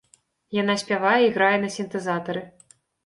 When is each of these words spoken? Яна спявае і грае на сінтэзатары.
Яна 0.61 0.75
спявае 0.83 1.19
і 1.25 1.29
грае 1.37 1.53
на 1.67 1.69
сінтэзатары. 1.77 2.45